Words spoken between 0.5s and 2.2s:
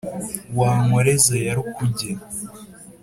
wa nkoreza ya rukuge,